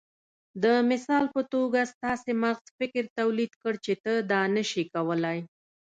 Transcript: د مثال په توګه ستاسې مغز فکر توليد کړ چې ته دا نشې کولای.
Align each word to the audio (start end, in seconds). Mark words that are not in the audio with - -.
د 0.63 0.65
مثال 0.89 1.25
په 1.35 1.41
توګه 1.53 1.79
ستاسې 1.93 2.31
مغز 2.43 2.65
فکر 2.79 3.03
توليد 3.19 3.51
کړ 3.61 3.73
چې 3.85 3.93
ته 4.03 4.13
دا 4.31 4.41
نشې 4.55 4.83
کولای. 4.93 5.39